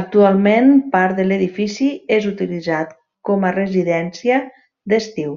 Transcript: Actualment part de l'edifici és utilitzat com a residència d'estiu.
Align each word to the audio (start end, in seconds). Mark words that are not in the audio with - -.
Actualment 0.00 0.68
part 0.96 1.16
de 1.22 1.26
l'edifici 1.28 1.88
és 2.18 2.28
utilitzat 2.34 2.94
com 3.30 3.48
a 3.48 3.54
residència 3.60 4.44
d'estiu. 4.94 5.36